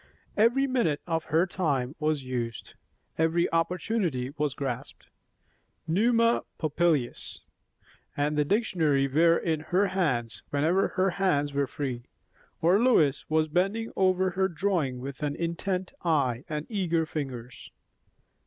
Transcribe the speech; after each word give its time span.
Every 0.35 0.65
minute 0.65 0.99
of 1.05 1.25
her 1.25 1.45
time 1.45 1.93
was 1.99 2.23
used; 2.23 2.73
every 3.19 3.47
opportunity 3.53 4.31
was 4.35 4.55
grasped; 4.55 5.09
"Numa 5.85 6.41
Pompilius" 6.57 7.43
and 8.17 8.35
the 8.35 8.43
dictionary 8.43 9.07
were 9.07 9.37
in 9.37 9.59
her 9.59 9.85
hands 9.89 10.41
whenever 10.49 10.87
her 10.87 11.11
hands 11.11 11.53
were 11.53 11.67
free; 11.67 12.07
or 12.63 12.79
Lois 12.79 13.29
was 13.29 13.47
bending 13.47 13.91
over 13.95 14.31
her 14.31 14.47
drawing 14.47 15.01
with 15.01 15.21
an 15.21 15.35
intent 15.35 15.93
eye 16.03 16.45
and 16.49 16.65
eager 16.67 17.05
fingers. 17.05 17.71